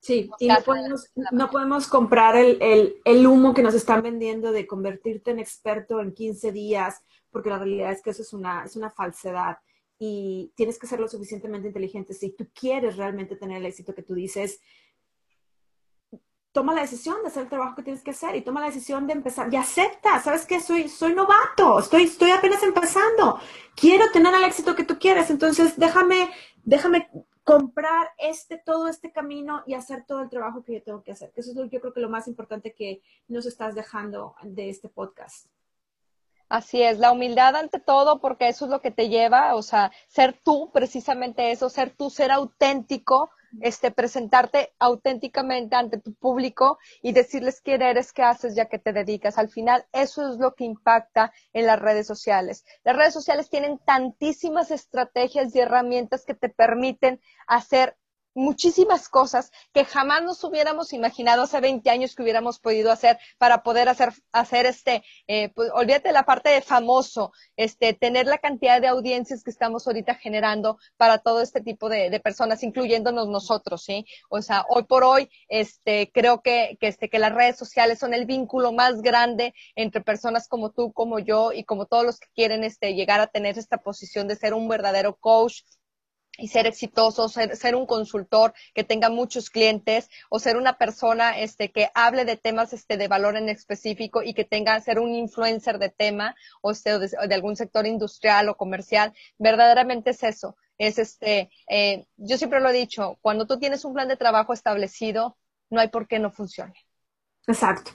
[0.00, 4.66] Sí, y no podemos, no podemos comprar el, el, humo que nos están vendiendo de
[4.66, 8.74] convertirte en experto en 15 días, porque la realidad es que eso es una, es
[8.74, 9.58] una falsedad
[10.02, 12.14] y tienes que ser lo suficientemente inteligente.
[12.14, 14.58] Si tú quieres realmente tener el éxito que tú dices,
[16.52, 19.06] toma la decisión de hacer el trabajo que tienes que hacer y toma la decisión
[19.06, 23.38] de empezar y acepta, sabes que soy, soy novato, estoy, estoy apenas empezando,
[23.76, 26.30] quiero tener el éxito que tú quieres, entonces déjame,
[26.64, 27.10] déjame
[27.44, 31.30] comprar este, todo este camino y hacer todo el trabajo que yo tengo que hacer.
[31.36, 35.46] Eso es yo creo que lo más importante que nos estás dejando de este podcast.
[36.50, 39.92] Así es, la humildad ante todo, porque eso es lo que te lleva, o sea,
[40.08, 47.12] ser tú, precisamente eso, ser tú, ser auténtico, este, presentarte auténticamente ante tu público y
[47.12, 49.38] decirles quién eres, qué haces, ya que te dedicas.
[49.38, 52.64] Al final, eso es lo que impacta en las redes sociales.
[52.82, 57.96] Las redes sociales tienen tantísimas estrategias y herramientas que te permiten hacer
[58.34, 63.62] muchísimas cosas que jamás nos hubiéramos imaginado hace 20 años que hubiéramos podido hacer para
[63.62, 68.80] poder hacer, hacer este, eh, pues, olvídate la parte de famoso, este, tener la cantidad
[68.80, 73.82] de audiencias que estamos ahorita generando para todo este tipo de, de personas, incluyéndonos nosotros,
[73.84, 74.06] ¿sí?
[74.28, 78.14] O sea, hoy por hoy, este, creo que, que, este, que las redes sociales son
[78.14, 82.28] el vínculo más grande entre personas como tú, como yo y como todos los que
[82.34, 85.62] quieren, este, llegar a tener esta posición de ser un verdadero coach,
[86.40, 91.70] y ser exitoso, ser, un consultor que tenga muchos clientes o ser una persona este,
[91.70, 95.78] que hable de temas este, de valor en específico y que tenga, ser un influencer
[95.78, 100.56] de tema o, este, de, algún sector industrial o comercial, verdaderamente es eso.
[100.78, 104.54] Es este, eh, yo siempre lo he dicho, cuando tú tienes un plan de trabajo
[104.54, 105.36] establecido,
[105.68, 106.74] no hay por qué no funcione.
[107.46, 107.92] Exacto,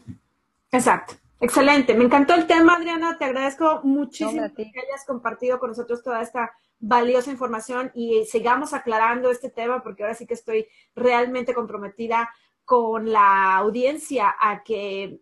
[0.71, 1.15] exacto.
[1.39, 3.17] Excelente, me encantó el tema, Adriana.
[3.17, 9.31] Te agradezco muchísimo que hayas compartido con nosotros toda esta valiosa información y sigamos aclarando
[9.31, 12.29] este tema porque ahora sí que estoy realmente comprometida
[12.63, 15.19] con la audiencia a que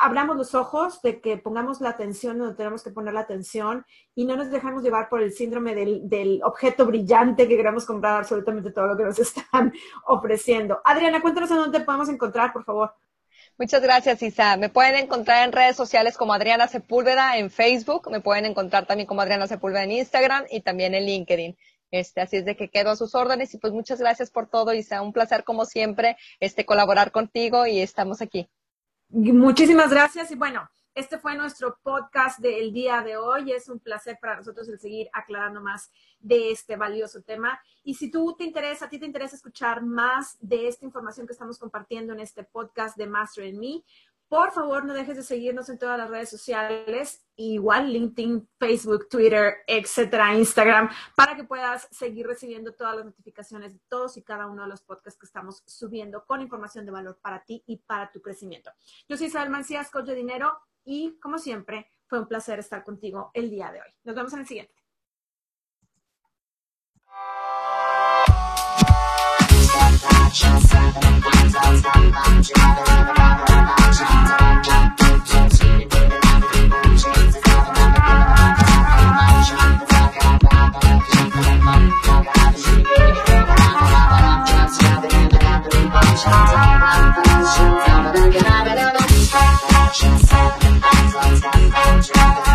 [0.00, 4.24] abramos los ojos, de que pongamos la atención donde tenemos que poner la atención y
[4.24, 8.72] no nos dejamos llevar por el síndrome del, del, objeto brillante que queremos comprar absolutamente
[8.72, 9.72] todo lo que nos están
[10.06, 10.80] ofreciendo.
[10.84, 12.94] Adriana, cuéntanos en dónde podemos encontrar, por favor.
[13.60, 14.56] Muchas gracias, Isa.
[14.56, 19.06] Me pueden encontrar en redes sociales como Adriana Sepúlveda en Facebook, me pueden encontrar también
[19.06, 21.58] como Adriana Sepúlveda en Instagram y también en LinkedIn.
[21.90, 24.72] Este, así es de que quedo a sus órdenes y pues muchas gracias por todo
[24.72, 28.48] y sea un placer como siempre este, colaborar contigo y estamos aquí.
[29.10, 33.52] Muchísimas gracias y bueno, este fue nuestro podcast del día de hoy.
[33.52, 37.60] Es un placer para nosotros el seguir aclarando más de este valioso tema.
[37.84, 41.32] Y si tú te interesa, a ti te interesa escuchar más de esta información que
[41.32, 43.84] estamos compartiendo en este podcast de Master in Me,
[44.30, 49.56] por favor, no dejes de seguirnos en todas las redes sociales, igual LinkedIn, Facebook, Twitter,
[49.66, 54.62] etcétera, Instagram, para que puedas seguir recibiendo todas las notificaciones de todos y cada uno
[54.62, 58.22] de los podcasts que estamos subiendo con información de valor para ti y para tu
[58.22, 58.70] crecimiento.
[59.08, 63.30] Yo soy Isabel Mancías, coach de dinero, y como siempre, fue un placer estar contigo
[63.34, 63.94] el día de hoy.
[64.04, 64.74] Nos vemos en el siguiente.
[92.08, 92.49] you.